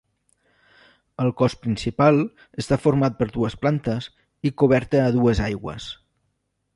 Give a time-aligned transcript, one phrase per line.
[1.25, 2.21] El cos principal
[2.63, 4.11] està format per dues plantes
[4.51, 5.91] i coberta a dues aigües.